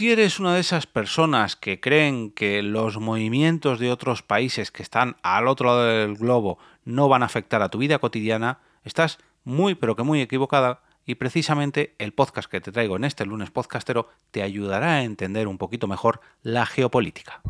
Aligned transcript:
Si 0.00 0.10
eres 0.10 0.40
una 0.40 0.54
de 0.54 0.60
esas 0.60 0.86
personas 0.86 1.56
que 1.56 1.78
creen 1.78 2.30
que 2.30 2.62
los 2.62 2.98
movimientos 2.98 3.78
de 3.78 3.92
otros 3.92 4.22
países 4.22 4.70
que 4.70 4.82
están 4.82 5.18
al 5.22 5.46
otro 5.46 5.66
lado 5.66 5.84
del 5.84 6.16
globo 6.16 6.58
no 6.86 7.06
van 7.10 7.22
a 7.22 7.26
afectar 7.26 7.60
a 7.60 7.68
tu 7.68 7.76
vida 7.76 7.98
cotidiana, 7.98 8.60
estás 8.82 9.18
muy 9.44 9.74
pero 9.74 9.96
que 9.96 10.02
muy 10.02 10.22
equivocada 10.22 10.80
y 11.10 11.16
precisamente 11.16 11.96
el 11.98 12.12
podcast 12.12 12.48
que 12.48 12.60
te 12.60 12.70
traigo 12.70 12.94
en 12.94 13.02
este 13.02 13.26
lunes 13.26 13.50
podcastero 13.50 14.08
te 14.30 14.44
ayudará 14.44 14.94
a 14.94 15.02
entender 15.02 15.48
un 15.48 15.58
poquito 15.58 15.88
mejor 15.88 16.20
la 16.44 16.66
geopolítica. 16.66 17.42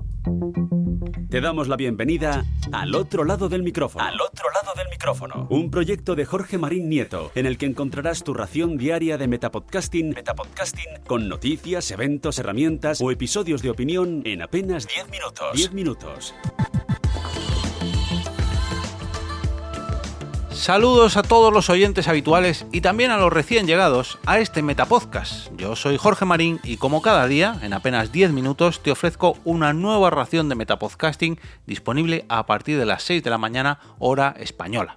Te 1.29 1.43
damos 1.43 1.69
la 1.69 1.77
bienvenida 1.77 2.45
al 2.73 2.95
otro 2.95 3.23
lado 3.23 3.51
del 3.51 3.63
micrófono. 3.63 4.03
Al 4.03 4.19
otro 4.19 4.47
lado 4.51 4.73
del 4.75 4.89
micrófono. 4.89 5.47
Un 5.51 5.71
proyecto 5.71 6.15
de 6.15 6.25
Jorge 6.25 6.57
Marín 6.57 6.89
Nieto, 6.89 7.31
en 7.35 7.45
el 7.45 7.59
que 7.59 7.67
encontrarás 7.67 8.25
tu 8.25 8.33
ración 8.33 8.79
diaria 8.79 9.19
de 9.19 9.29
metapodcasting, 9.29 10.15
metapodcasting 10.15 11.03
con 11.07 11.29
noticias, 11.29 11.91
eventos, 11.91 12.39
herramientas 12.39 13.01
o 13.03 13.11
episodios 13.11 13.61
de 13.61 13.69
opinión 13.69 14.23
en 14.25 14.41
apenas 14.41 14.89
10 14.89 15.11
minutos. 15.11 15.53
10 15.55 15.73
minutos. 15.75 16.35
Saludos 20.61 21.17
a 21.17 21.23
todos 21.23 21.55
los 21.55 21.71
oyentes 21.71 22.07
habituales 22.07 22.67
y 22.71 22.83
también 22.83 23.11
a 23.11 23.17
los 23.17 23.33
recién 23.33 23.67
llegados 23.67 24.19
a 24.27 24.41
este 24.41 24.61
Metapodcast. 24.61 25.51
Yo 25.57 25.75
soy 25.75 25.97
Jorge 25.97 26.27
Marín 26.27 26.61
y 26.63 26.77
como 26.77 27.01
cada 27.01 27.27
día, 27.27 27.59
en 27.63 27.73
apenas 27.73 28.13
10 28.13 28.33
minutos, 28.33 28.83
te 28.83 28.91
ofrezco 28.91 29.39
una 29.45 29.73
nueva 29.73 30.11
ración 30.11 30.51
de 30.51 30.57
Metapodcasting 30.57 31.41
disponible 31.67 32.27
a 32.29 32.45
partir 32.45 32.79
de 32.79 32.85
las 32.85 33.05
6 33.05 33.23
de 33.23 33.31
la 33.31 33.39
mañana 33.39 33.79
hora 33.99 34.35
española. 34.39 34.97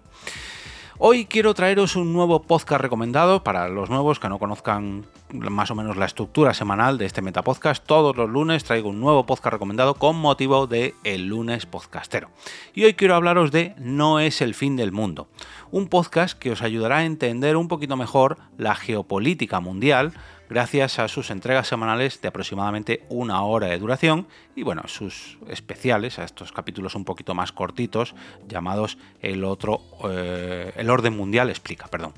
Hoy 1.06 1.26
quiero 1.26 1.54
traeros 1.54 1.98
un 1.98 2.14
nuevo 2.14 2.44
podcast 2.44 2.82
recomendado 2.82 3.44
para 3.44 3.68
los 3.68 3.90
nuevos 3.90 4.22
que 4.22 4.30
no 4.30 4.40
conozcan 4.40 5.06
más 5.34 5.70
o 5.70 5.76
menos 5.76 5.98
la 5.98 6.06
estructura 6.06 6.54
semanal 6.54 6.98
de 6.98 7.06
este 7.06 7.22
Metapodcast. 7.22 7.86
Todos 7.86 8.16
los 8.16 8.30
lunes 8.30 8.64
traigo 8.64 8.88
un 8.88 9.02
nuevo 9.02 9.26
podcast 9.26 9.52
recomendado 9.52 9.96
con 9.96 10.16
motivo 10.16 10.66
de 10.66 10.96
el 11.04 11.28
lunes 11.28 11.66
podcastero. 11.66 12.30
Y 12.74 12.86
hoy 12.86 12.94
quiero 12.94 13.16
hablaros 13.16 13.52
de 13.52 13.76
No 13.80 14.22
es 14.22 14.40
el 14.40 14.54
fin 14.54 14.78
del 14.78 14.94
mundo, 14.94 15.28
un 15.72 15.90
podcast 15.90 16.40
que 16.40 16.52
os 16.52 16.62
ayudará 16.62 17.00
a 17.00 17.04
entender 17.04 17.58
un 17.58 17.68
poquito 17.68 17.98
mejor 17.98 18.38
la 18.58 18.74
geopolítica 18.74 19.60
mundial 19.60 20.14
gracias 20.50 21.00
a 21.00 21.08
sus 21.08 21.32
entregas 21.32 21.68
semanales 21.68 22.22
de 22.22 22.28
aproximadamente 22.28 23.04
una 23.10 23.42
hora 23.44 23.68
de 23.68 23.80
duración 23.80 24.28
y 24.56 24.64
bueno, 24.64 24.84
sus 24.88 25.38
especiales, 25.48 26.20
a 26.20 26.24
estos 26.24 26.52
capítulos 26.52 26.96
un 26.96 27.06
poquito 27.06 27.34
más 27.34 27.52
cortitos 27.52 28.16
llamados 28.48 28.98
el 29.22 29.44
otro, 29.44 29.82
eh, 30.10 30.72
el 30.76 30.90
orden 30.90 31.16
mundial 31.16 31.50
explica, 31.50 31.88
perdón. 31.88 32.14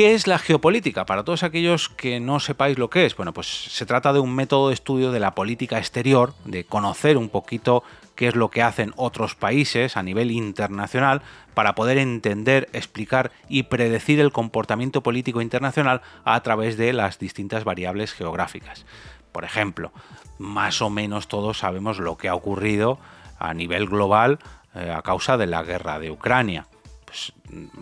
¿Qué 0.00 0.14
es 0.14 0.26
la 0.26 0.38
geopolítica? 0.38 1.04
Para 1.04 1.24
todos 1.24 1.42
aquellos 1.42 1.90
que 1.90 2.20
no 2.20 2.40
sepáis 2.40 2.78
lo 2.78 2.88
que 2.88 3.04
es, 3.04 3.14
bueno, 3.14 3.34
pues 3.34 3.46
se 3.46 3.84
trata 3.84 4.14
de 4.14 4.18
un 4.18 4.34
método 4.34 4.68
de 4.68 4.74
estudio 4.74 5.12
de 5.12 5.20
la 5.20 5.34
política 5.34 5.76
exterior, 5.76 6.32
de 6.46 6.64
conocer 6.64 7.18
un 7.18 7.28
poquito 7.28 7.82
qué 8.14 8.28
es 8.28 8.34
lo 8.34 8.48
que 8.48 8.62
hacen 8.62 8.94
otros 8.96 9.34
países 9.34 9.98
a 9.98 10.02
nivel 10.02 10.30
internacional 10.30 11.20
para 11.52 11.74
poder 11.74 11.98
entender, 11.98 12.70
explicar 12.72 13.30
y 13.46 13.64
predecir 13.64 14.20
el 14.20 14.32
comportamiento 14.32 15.02
político 15.02 15.42
internacional 15.42 16.00
a 16.24 16.40
través 16.40 16.78
de 16.78 16.94
las 16.94 17.18
distintas 17.18 17.64
variables 17.64 18.14
geográficas. 18.14 18.86
Por 19.32 19.44
ejemplo, 19.44 19.92
más 20.38 20.80
o 20.80 20.88
menos 20.88 21.28
todos 21.28 21.58
sabemos 21.58 21.98
lo 21.98 22.16
que 22.16 22.30
ha 22.30 22.34
ocurrido 22.34 22.98
a 23.38 23.52
nivel 23.52 23.86
global 23.86 24.38
eh, 24.74 24.90
a 24.90 25.02
causa 25.02 25.36
de 25.36 25.46
la 25.46 25.62
guerra 25.62 25.98
de 25.98 26.10
Ucrania. 26.10 26.64
Pues, 27.10 27.32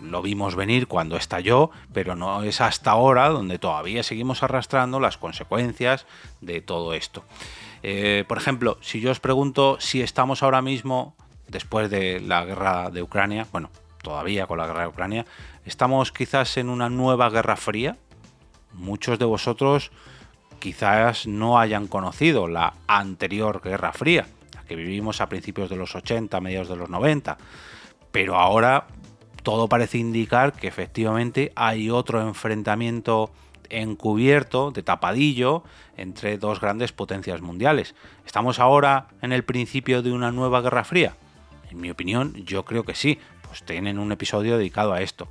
lo 0.01 0.23
vimos 0.23 0.55
venir 0.55 0.87
cuando 0.87 1.15
estalló, 1.15 1.69
pero 1.93 2.15
no 2.15 2.41
es 2.41 2.61
hasta 2.61 2.89
ahora 2.89 3.29
donde 3.29 3.59
todavía 3.59 4.01
seguimos 4.01 4.41
arrastrando 4.41 4.99
las 4.99 5.19
consecuencias 5.19 6.07
de 6.41 6.61
todo 6.61 6.95
esto. 6.95 7.23
Eh, 7.83 8.25
por 8.27 8.39
ejemplo, 8.39 8.79
si 8.81 9.01
yo 9.01 9.11
os 9.11 9.19
pregunto 9.19 9.77
si 9.79 10.01
estamos 10.01 10.41
ahora 10.41 10.63
mismo, 10.63 11.15
después 11.47 11.91
de 11.91 12.19
la 12.21 12.43
guerra 12.43 12.89
de 12.89 13.03
Ucrania, 13.03 13.45
bueno, 13.51 13.69
todavía 14.01 14.47
con 14.47 14.57
la 14.57 14.65
guerra 14.65 14.81
de 14.81 14.87
Ucrania, 14.87 15.25
estamos 15.63 16.11
quizás 16.11 16.57
en 16.57 16.67
una 16.67 16.89
nueva 16.89 17.29
guerra 17.29 17.55
fría. 17.55 17.97
Muchos 18.73 19.19
de 19.19 19.25
vosotros 19.25 19.91
quizás 20.57 21.27
no 21.27 21.59
hayan 21.59 21.85
conocido 21.85 22.47
la 22.47 22.73
anterior 22.87 23.61
guerra 23.63 23.93
fría, 23.93 24.25
la 24.55 24.63
que 24.63 24.75
vivimos 24.75 25.21
a 25.21 25.29
principios 25.29 25.69
de 25.69 25.75
los 25.75 25.95
80, 25.95 26.41
mediados 26.41 26.69
de 26.69 26.77
los 26.77 26.89
90, 26.89 27.37
pero 28.11 28.35
ahora 28.35 28.87
todo 29.43 29.67
parece 29.67 29.97
indicar 29.97 30.53
que 30.53 30.67
efectivamente 30.67 31.51
hay 31.55 31.89
otro 31.89 32.21
enfrentamiento 32.21 33.31
encubierto, 33.69 34.71
de 34.71 34.83
tapadillo, 34.83 35.63
entre 35.97 36.37
dos 36.37 36.59
grandes 36.59 36.91
potencias 36.91 37.41
mundiales. 37.41 37.95
¿Estamos 38.25 38.59
ahora 38.59 39.07
en 39.21 39.31
el 39.31 39.43
principio 39.43 40.01
de 40.01 40.11
una 40.11 40.31
nueva 40.31 40.61
Guerra 40.61 40.83
Fría? 40.83 41.15
En 41.69 41.79
mi 41.79 41.89
opinión, 41.89 42.33
yo 42.45 42.65
creo 42.65 42.83
que 42.83 42.95
sí. 42.95 43.19
Pues 43.43 43.63
tienen 43.63 43.97
un 43.97 44.11
episodio 44.11 44.57
dedicado 44.57 44.93
a 44.93 45.01
esto. 45.01 45.27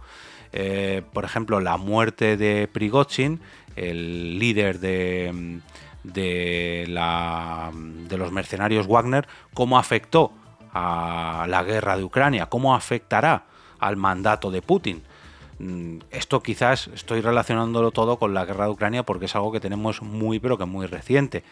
Eh, 0.52 1.02
por 1.12 1.25
ejemplo, 1.25 1.60
la 1.60 1.76
muerte 1.76 2.36
de 2.36 2.69
Prigozhin, 2.69 3.40
el 3.76 4.38
líder 4.38 4.80
de, 4.80 5.60
de, 6.02 6.84
la, 6.88 7.70
de 7.72 8.16
los 8.16 8.32
mercenarios 8.32 8.86
Wagner, 8.86 9.28
cómo 9.54 9.78
afectó 9.78 10.32
a 10.72 11.46
la 11.48 11.62
guerra 11.62 11.96
de 11.96 12.04
Ucrania, 12.04 12.46
cómo 12.46 12.75
afectará 12.75 13.44
al 13.78 13.97
mandato 13.97 14.50
de 14.50 14.62
Putin. 14.62 15.03
Mm, 15.61 15.99
esto 16.12 16.41
quizás 16.41 16.87
estoy 16.94 17.21
relacionándolo 17.21 17.91
todo 17.91 18.16
con 18.16 18.33
la 18.33 18.44
guerra 18.44 18.66
de 18.66 18.71
Ucrania 18.71 19.03
porque 19.03 19.25
es 19.25 19.34
algo 19.34 19.50
que 19.50 19.59
tenemos 19.59 20.03
muy 20.03 20.39
pero 20.39 20.56
que 20.56 20.65
muy 20.65 20.87
reciente. 20.87 21.43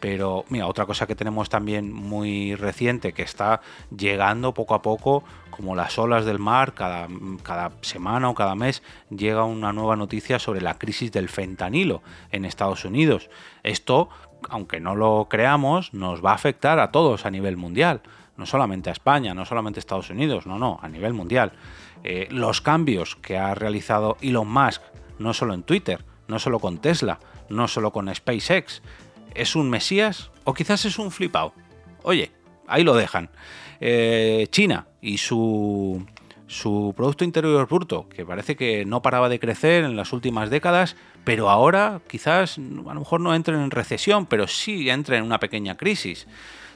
Pero 0.00 0.44
mira, 0.50 0.66
otra 0.66 0.84
cosa 0.84 1.06
que 1.06 1.14
tenemos 1.14 1.48
también 1.48 1.90
muy 1.90 2.56
reciente 2.56 3.14
que 3.14 3.22
está 3.22 3.62
llegando 3.96 4.52
poco 4.52 4.74
a 4.74 4.82
poco, 4.82 5.24
como 5.50 5.74
las 5.74 5.98
olas 5.98 6.26
del 6.26 6.38
mar, 6.38 6.74
cada, 6.74 7.08
cada 7.42 7.72
semana 7.80 8.28
o 8.28 8.34
cada 8.34 8.54
mes 8.54 8.82
llega 9.08 9.44
una 9.44 9.72
nueva 9.72 9.96
noticia 9.96 10.38
sobre 10.38 10.60
la 10.60 10.76
crisis 10.78 11.10
del 11.10 11.30
fentanilo 11.30 12.02
en 12.32 12.44
Estados 12.44 12.84
Unidos. 12.84 13.30
Esto, 13.62 14.10
aunque 14.50 14.78
no 14.78 14.94
lo 14.94 15.26
creamos, 15.30 15.94
nos 15.94 16.22
va 16.22 16.32
a 16.32 16.34
afectar 16.34 16.80
a 16.80 16.90
todos 16.90 17.24
a 17.24 17.30
nivel 17.30 17.56
mundial 17.56 18.02
no 18.36 18.46
solamente 18.46 18.90
a 18.90 18.92
España, 18.92 19.34
no 19.34 19.44
solamente 19.44 19.78
a 19.78 19.80
Estados 19.80 20.10
Unidos, 20.10 20.46
no, 20.46 20.58
no, 20.58 20.78
a 20.82 20.88
nivel 20.88 21.12
mundial. 21.12 21.52
Eh, 22.02 22.28
los 22.30 22.60
cambios 22.60 23.16
que 23.16 23.38
ha 23.38 23.54
realizado 23.54 24.16
Elon 24.20 24.48
Musk, 24.48 24.82
no 25.18 25.32
solo 25.32 25.54
en 25.54 25.62
Twitter, 25.62 26.04
no 26.28 26.38
solo 26.38 26.58
con 26.58 26.78
Tesla, 26.78 27.20
no 27.48 27.68
solo 27.68 27.92
con 27.92 28.12
SpaceX, 28.14 28.82
¿es 29.34 29.56
un 29.56 29.70
Mesías 29.70 30.30
o 30.44 30.54
quizás 30.54 30.84
es 30.84 30.98
un 30.98 31.10
flipado? 31.10 31.52
Oye, 32.02 32.32
ahí 32.66 32.84
lo 32.84 32.94
dejan. 32.94 33.30
Eh, 33.80 34.46
China 34.50 34.86
y 35.00 35.18
su, 35.18 36.04
su 36.46 36.94
Producto 36.96 37.24
Interior 37.24 37.66
Bruto, 37.66 38.08
que 38.08 38.24
parece 38.24 38.56
que 38.56 38.84
no 38.84 39.02
paraba 39.02 39.28
de 39.28 39.40
crecer 39.40 39.84
en 39.84 39.96
las 39.96 40.12
últimas 40.12 40.50
décadas, 40.50 40.96
pero 41.24 41.50
ahora 41.50 42.00
quizás 42.08 42.58
a 42.58 42.60
lo 42.60 43.00
mejor 43.00 43.20
no 43.20 43.34
entren 43.34 43.60
en 43.60 43.70
recesión, 43.70 44.26
pero 44.26 44.46
sí 44.46 44.88
entren 44.90 45.20
en 45.20 45.26
una 45.26 45.40
pequeña 45.40 45.76
crisis. 45.76 46.26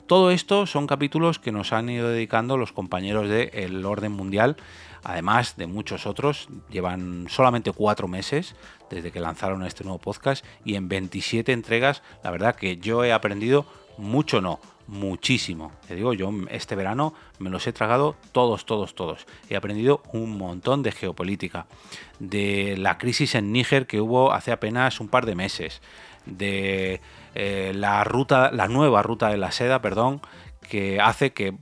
Todo 0.09 0.31
esto 0.31 0.65
son 0.65 0.87
capítulos 0.87 1.39
que 1.39 1.53
nos 1.53 1.75
han 1.75 1.91
ido 1.91 2.09
dedicando 2.09 2.57
los 2.57 2.73
compañeros 2.73 3.29
de 3.29 3.51
El 3.53 3.85
Orden 3.85 4.11
Mundial, 4.11 4.57
además 5.05 5.59
de 5.59 5.67
muchos 5.67 6.07
otros. 6.07 6.49
Llevan 6.71 7.27
solamente 7.29 7.73
cuatro 7.73 8.09
meses 8.09 8.57
desde 8.89 9.13
que 9.13 9.21
lanzaron 9.21 9.67
este 9.67 9.85
nuevo 9.85 9.99
podcast 9.99 10.47
y 10.65 10.77
en 10.77 10.89
27 10.89 11.53
entregas, 11.53 12.03
la 12.25 12.31
verdad 12.31 12.57
que 12.57 12.79
yo 12.79 13.05
he 13.05 13.13
aprendido 13.13 13.67
mucho, 13.99 14.41
no, 14.41 14.61
muchísimo. 14.87 15.73
Te 15.87 15.95
digo, 15.95 16.15
yo 16.15 16.33
este 16.51 16.75
verano 16.75 17.13
me 17.39 17.51
los 17.51 17.67
he 17.67 17.75
tragado 17.75 18.17
todos, 18.33 18.65
todos, 18.65 18.95
todos. 18.95 19.27
He 19.51 19.57
aprendido 19.57 20.03
un 20.15 20.39
montón 20.39 20.83
de 20.83 20.93
geopolítica, 20.93 21.67
de 22.19 22.77
la 22.79 22.97
crisis 22.97 23.35
en 23.35 23.53
Níger 23.53 23.87
que 23.87 24.01
hubo 24.01 24.33
hace 24.33 24.53
apenas 24.53 25.01
un 25.01 25.09
par 25.09 25.27
de 25.27 25.35
meses, 25.35 25.83
de 26.28 27.00
eh, 27.34 27.72
la 27.75 28.05
ruta, 28.05 28.50
la 28.53 28.69
nueva 28.69 29.03
ruta 29.03 29.29
de 29.29 29.37
la 29.37 29.53
seda, 29.53 29.81
perdón, 29.81 30.20
que 30.69 31.00
hace 31.00 31.32
que 31.32 31.55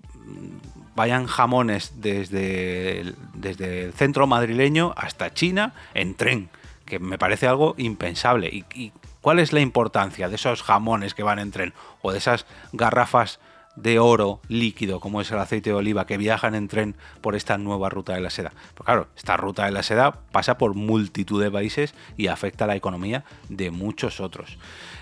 vayan 0.94 1.26
jamones 1.26 2.00
desde, 2.00 3.14
desde 3.34 3.84
el 3.84 3.92
centro 3.92 4.26
madrileño 4.26 4.94
hasta 4.96 5.32
China 5.32 5.74
en 5.94 6.14
tren, 6.14 6.48
que 6.84 6.98
me 6.98 7.18
parece 7.18 7.46
algo 7.46 7.74
impensable. 7.76 8.48
¿Y, 8.48 8.64
¿Y, 8.74 8.92
cuál 9.20 9.38
es 9.40 9.52
la 9.52 9.60
importancia 9.60 10.28
de 10.28 10.36
esos 10.36 10.62
jamones 10.62 11.12
que 11.12 11.24
van 11.24 11.38
en 11.38 11.50
tren 11.50 11.74
o 12.00 12.12
de 12.12 12.18
esas 12.18 12.46
garrafas 12.72 13.40
de 13.76 13.98
oro 13.98 14.40
líquido, 14.48 15.00
como 15.00 15.20
es 15.20 15.30
el 15.30 15.38
aceite 15.38 15.70
de 15.70 15.76
oliva, 15.76 16.06
que 16.06 16.16
viajan 16.16 16.54
en 16.54 16.68
tren 16.68 16.96
por 17.20 17.36
esta 17.36 17.58
nueva 17.58 17.88
ruta 17.88 18.14
de 18.14 18.20
la 18.20 18.30
seda. 18.30 18.52
Pues 18.74 18.84
claro, 18.84 19.08
esta 19.16 19.36
ruta 19.36 19.66
de 19.66 19.70
la 19.70 19.82
seda 19.82 20.12
pasa 20.32 20.58
por 20.58 20.74
multitud 20.74 21.42
de 21.42 21.50
países 21.50 21.94
y 22.16 22.26
afecta 22.26 22.64
a 22.64 22.68
la 22.68 22.76
economía 22.76 23.24
de 23.48 23.70
muchos 23.70 24.20
otros. 24.20 24.58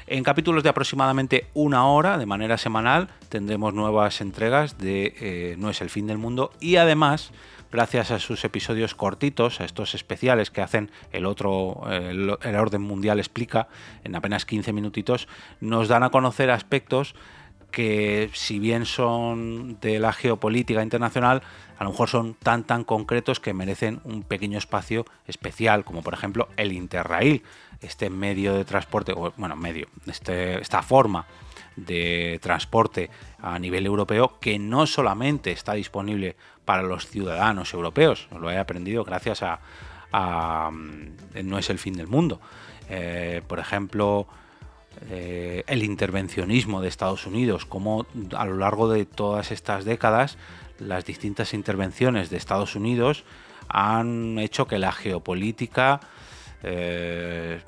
En 0.06 0.23
capítulos 0.23 0.62
de 0.62 0.69
aproximadamente 0.69 1.47
una 1.55 1.87
hora, 1.87 2.19
de 2.19 2.26
manera 2.26 2.59
semanal, 2.59 3.09
tendremos 3.31 3.73
nuevas 3.73 4.21
entregas 4.21 4.77
de 4.77 5.15
eh, 5.19 5.56
No 5.59 5.70
es 5.70 5.81
el 5.81 5.88
fin 5.88 6.06
del 6.06 6.19
mundo 6.19 6.53
y 6.61 6.77
además 6.77 7.32
gracias 7.75 8.12
a 8.12 8.20
sus 8.20 8.44
episodios 8.44 8.94
cortitos, 8.94 9.61
a 9.61 9.65
estos 9.65 9.97
especiales 9.97 10.53
que 10.53 10.62
hacen 10.62 10.93
el 11.11 11.27
otro, 11.27 11.82
el, 11.91 12.31
orden 12.31 12.82
mundial 12.82 13.19
explica, 13.19 13.67
en 14.05 14.15
apenas 14.15 14.47
15 14.47 14.73
minutitos, 14.73 15.27
nos 15.61 15.88
dan 15.88 16.05
a 16.05 16.11
conocer 16.11 16.53
aspectos 16.53 17.17
que 17.75 18.31
si 18.35 18.61
bien 18.61 18.87
son 18.87 19.81
de 19.81 19.99
la 19.99 20.12
geopolítica 20.12 20.81
internacional, 20.81 21.43
a 21.76 21.82
lo 21.82 21.91
mejor 21.91 22.09
son 22.09 22.35
tan 22.35 22.62
tan 22.62 22.85
concretos 22.85 23.41
que 23.41 23.53
merecen 23.53 24.00
un 24.05 24.23
pequeño 24.23 24.59
espacio 24.59 25.05
especial, 25.26 25.85
como 25.85 26.00
por 26.00 26.15
ejemplo 26.15 26.49
el 26.56 26.71
Interrail, 26.71 27.43
este 27.81 28.11
medio 28.11 28.55
de 28.55 28.65
transporte, 28.65 29.12
bueno, 29.12 29.56
medio, 29.56 29.88
este, 30.06 30.61
esta 30.61 30.82
forma 30.82 31.26
de 31.75 32.38
transporte 32.41 33.11
a 33.43 33.59
nivel 33.59 33.87
europeo 33.87 34.38
que 34.41 34.56
no 34.61 34.87
solamente 34.87 35.50
está 35.50 35.73
disponible 35.73 36.37
para 36.65 36.85
los 36.85 37.09
ciudadanos 37.09 37.75
europeos, 37.75 38.29
lo 38.38 38.53
he 38.53 38.56
aprendido 38.56 39.03
gracias 39.03 39.43
a, 39.43 40.70
mm, 40.70 41.43
No 41.43 41.59
es 41.59 41.70
el 41.70 41.81
fin 41.81 41.94
del 41.94 42.06
mundo. 42.06 42.41
Eh, 42.88 43.43
por 43.49 43.59
ejemplo, 43.59 44.29
eh, 45.11 45.64
el 45.67 45.82
intervencionismo 45.82 46.81
de 46.81 46.88
Estados 46.88 47.26
Unidos, 47.26 47.67
como 47.67 48.06
a 48.37 48.44
lo 48.44 48.56
largo 48.56 48.88
de 48.88 49.05
todas 49.05 49.50
estas 49.50 49.85
décadas 49.85 50.38
las 50.79 51.05
distintas 51.05 51.55
intervenciones 51.55 52.31
de 52.31 52.37
Estados 52.37 52.75
Unidos 52.75 53.25
han 53.69 54.38
hecho 54.38 54.67
que 54.67 54.79
la 54.79 54.93
geopolítica 54.93 56.00
eh, 56.62 57.61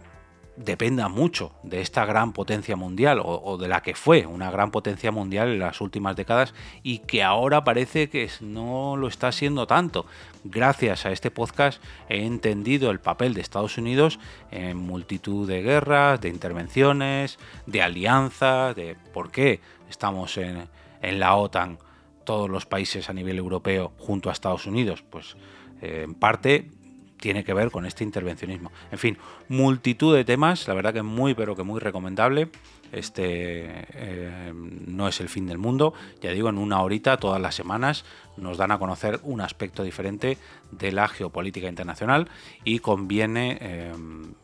dependa 0.57 1.09
mucho 1.09 1.53
de 1.63 1.81
esta 1.81 2.05
gran 2.05 2.33
potencia 2.33 2.77
mundial 2.77 3.21
o, 3.23 3.59
de 3.59 3.69
la 3.69 3.83
que 3.83 3.95
fue 3.95 4.27
una 4.27 4.51
gran 4.51 4.71
potencia 4.71 5.13
mundial 5.13 5.49
en 5.49 5.59
las 5.59 5.81
últimas 5.81 6.17
décadas 6.17 6.55
y 6.83 7.01
que 7.01 7.23
ahora 7.23 7.65
parece 7.65 8.09
que 8.09 8.29
no 8.41 8.97
lo 8.97 9.09
está 9.09 9.33
siendo 9.33 9.67
tanto. 9.67 10.07
Gracias 10.45 11.07
a 11.07 11.13
este 11.13 11.31
podcast 11.31 11.83
he 12.09 12.25
entendido 12.25 12.91
el 12.91 13.01
papel 13.01 13.35
de 13.35 13.41
Estados 13.41 13.79
Unidos 13.79 14.19
en 14.51 14.77
multitud 14.77 15.47
de 15.47 15.63
guerras, 15.63 16.21
de 16.21 16.29
intervenciones, 16.29 17.39
de 17.67 17.83
alianzas, 17.83 18.75
de 18.75 18.97
por 19.13 19.31
qué 19.31 19.61
estamos 19.91 20.37
en, 20.39 20.69
en 21.03 21.21
la 21.21 21.37
OTAN 21.37 21.79
todos 22.25 22.51
los 22.51 22.67
países 22.67 23.09
a 23.09 23.13
nivel 23.13 23.39
europeo 23.39 23.93
junto 23.99 24.29
a 24.29 24.33
Estados 24.33 24.67
Unidos. 24.67 25.03
Pues 25.09 25.37
eh, 25.81 26.03
en 26.05 26.15
parte 26.15 26.71
tiene 27.19 27.45
que 27.45 27.55
ver 27.55 27.71
con 27.71 27.87
este 27.87 28.05
intervencionismo. 28.05 28.71
En 28.91 28.99
fin, 28.99 29.19
multitud 29.49 30.15
de 30.15 30.25
temas, 30.25 30.69
la 30.69 30.75
verdad 30.75 30.93
que 30.93 31.03
muy, 31.03 31.35
pero 31.35 31.57
que 31.57 31.63
muy 31.63 31.81
recomendable. 31.81 32.51
Este 32.93 33.85
eh, 33.95 34.53
no 34.55 35.09
es 35.09 35.21
el 35.21 35.29
fin 35.29 35.47
del 35.49 35.59
mundo, 35.59 35.93
ya 36.21 36.31
digo, 36.31 36.49
en 36.49 36.57
una 36.57 36.81
horita 36.83 37.17
todas 37.17 37.41
las 37.41 37.55
semanas 37.57 38.05
nos 38.37 38.59
dan 38.59 38.71
a 38.71 38.79
conocer 38.79 39.19
un 39.25 39.41
aspecto 39.41 39.83
diferente 39.83 40.39
de 40.71 40.93
la 40.93 41.09
geopolítica 41.09 41.69
internacional 41.69 42.29
y 42.65 42.79
conviene 42.79 43.59
eh, 43.61 43.93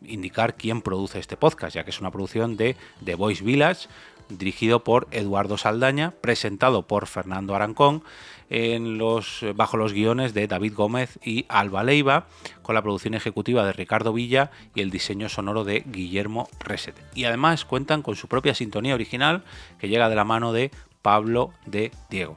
indicar 0.03 0.57
quién 0.57 0.83
produce 0.83 1.21
este 1.21 1.37
podcast, 1.37 1.77
ya 1.77 1.85
que 1.85 1.91
es 1.91 2.01
una 2.01 2.11
producción 2.11 2.57
de 2.57 2.75
The 3.05 3.15
Voice 3.15 3.45
Village, 3.45 3.89
dirigido 4.39 4.85
por 4.85 5.09
Eduardo 5.11 5.57
Saldaña, 5.57 6.13
presentado 6.21 6.87
por 6.87 7.07
Fernando 7.07 7.55
Arancón 7.55 8.03
bajo 9.55 9.77
los 9.79 9.93
guiones 9.93 10.35
de 10.35 10.47
David 10.47 10.75
Gómez 10.75 11.19
y 11.25 11.47
Alba 11.49 11.83
Leiva, 11.83 12.27
con 12.63 12.75
la 12.75 12.83
producción 12.83 13.15
ejecutiva 13.15 13.65
de 13.65 13.73
Ricardo 13.73 14.13
Villa 14.13 14.51
y 14.75 14.83
el 14.83 14.91
diseño 14.91 15.29
sonoro 15.29 15.65
de 15.65 15.83
Guillermo 15.87 16.49
Reset. 16.61 16.95
Y 17.15 17.25
además 17.25 17.65
cuentan 17.65 18.03
con 18.03 18.15
su 18.15 18.29
propia 18.29 18.55
sintonía 18.55 18.95
original 18.95 19.43
que 19.79 19.89
llega 19.89 20.11
de 20.11 20.17
la 20.17 20.25
mano 20.25 20.53
de 20.53 20.71
Pablo 21.01 21.53
de 21.65 21.93
Diego. 22.11 22.37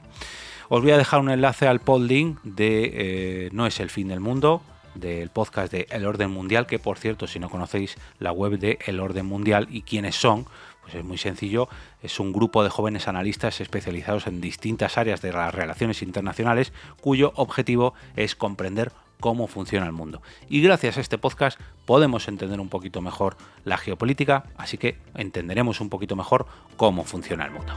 Os 0.68 0.82
voy 0.82 0.92
a 0.92 0.98
dejar 0.98 1.20
un 1.20 1.30
enlace 1.30 1.68
al 1.68 1.80
podlink 1.80 2.42
de 2.42 2.90
eh, 2.94 3.48
No 3.52 3.66
es 3.66 3.78
el 3.78 3.90
fin 3.90 4.08
del 4.08 4.20
mundo, 4.20 4.62
del 4.94 5.28
podcast 5.28 5.70
de 5.70 5.86
El 5.90 6.06
Orden 6.06 6.30
Mundial, 6.30 6.66
que 6.66 6.78
por 6.78 6.98
cierto, 6.98 7.26
si 7.26 7.38
no 7.38 7.50
conocéis 7.50 7.96
la 8.18 8.32
web 8.32 8.58
de 8.58 8.78
El 8.86 9.00
Orden 9.00 9.26
Mundial 9.26 9.68
y 9.70 9.82
quiénes 9.82 10.16
son, 10.16 10.46
pues 10.86 10.94
es 10.94 11.04
muy 11.04 11.18
sencillo, 11.18 11.68
es 12.00 12.20
un 12.20 12.32
grupo 12.32 12.62
de 12.62 12.70
jóvenes 12.70 13.08
analistas 13.08 13.60
especializados 13.60 14.28
en 14.28 14.40
distintas 14.40 14.98
áreas 14.98 15.20
de 15.20 15.32
las 15.32 15.52
relaciones 15.52 16.00
internacionales 16.00 16.72
cuyo 17.00 17.32
objetivo 17.34 17.92
es 18.14 18.36
comprender 18.36 18.92
cómo 19.18 19.48
funciona 19.48 19.86
el 19.86 19.90
mundo. 19.90 20.22
Y 20.48 20.60
gracias 20.60 20.96
a 20.96 21.00
este 21.00 21.18
podcast 21.18 21.58
podemos 21.86 22.28
entender 22.28 22.60
un 22.60 22.68
poquito 22.68 23.00
mejor 23.00 23.36
la 23.64 23.78
geopolítica, 23.78 24.44
así 24.56 24.78
que 24.78 24.96
entenderemos 25.16 25.80
un 25.80 25.90
poquito 25.90 26.14
mejor 26.14 26.46
cómo 26.76 27.02
funciona 27.02 27.46
el 27.46 27.50
mundo. 27.50 27.72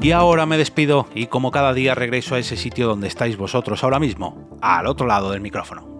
Y 0.00 0.12
ahora 0.12 0.46
me 0.46 0.58
despido 0.58 1.08
y 1.12 1.26
como 1.26 1.50
cada 1.50 1.74
día 1.74 1.96
regreso 1.96 2.36
a 2.36 2.38
ese 2.38 2.56
sitio 2.56 2.86
donde 2.86 3.08
estáis 3.08 3.36
vosotros 3.36 3.82
ahora 3.82 3.98
mismo, 3.98 4.48
al 4.62 4.86
otro 4.86 5.08
lado 5.08 5.32
del 5.32 5.40
micrófono. 5.40 5.97